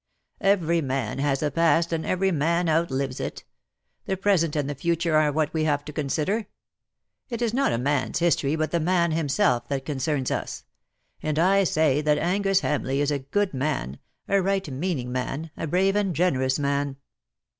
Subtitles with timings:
[0.41, 3.43] "Every man has a past, and every man outlives it.
[4.05, 6.47] The present and the future are what we have to consider.
[7.29, 10.63] It is not a man^s history, but the man himself, that concerns us;
[11.21, 15.67] and I say that Angus Hamleigh is a good man, a right meaning man, a
[15.67, 16.97] brave and generous man.